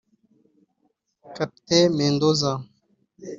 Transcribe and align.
Kate 1.35 1.79
Mendoza 1.95 2.51